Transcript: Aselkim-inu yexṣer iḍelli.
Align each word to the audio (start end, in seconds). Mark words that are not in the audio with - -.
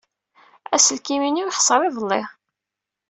Aselkim-inu 0.75 1.43
yexṣer 1.47 1.79
iḍelli. 1.87 2.21